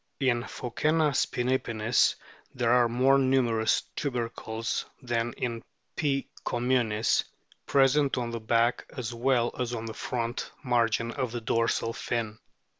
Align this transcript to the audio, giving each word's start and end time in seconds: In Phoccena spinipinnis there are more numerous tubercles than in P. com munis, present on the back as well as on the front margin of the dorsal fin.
In 0.19 0.41
Phoccena 0.45 1.11
spinipinnis 1.13 2.15
there 2.55 2.71
are 2.71 2.89
more 2.89 3.19
numerous 3.19 3.81
tubercles 3.95 4.85
than 4.99 5.31
in 5.33 5.61
P. 5.95 6.27
com 6.43 6.69
munis, 6.69 7.23
present 7.67 8.17
on 8.17 8.31
the 8.31 8.39
back 8.39 8.87
as 8.97 9.13
well 9.13 9.53
as 9.59 9.75
on 9.75 9.85
the 9.85 9.93
front 9.93 10.49
margin 10.63 11.11
of 11.11 11.31
the 11.31 11.41
dorsal 11.41 11.93
fin. 11.93 12.39